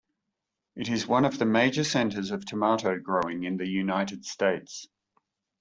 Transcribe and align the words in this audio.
It 0.75 0.89
is 0.89 1.05
one 1.05 1.25
of 1.25 1.37
the 1.37 1.45
major 1.45 1.83
centers 1.83 2.31
of 2.31 2.43
tomato 2.43 2.97
growing 2.97 3.43
in 3.43 3.57
the 3.57 3.67
United 3.69 4.25
States. 4.25 4.87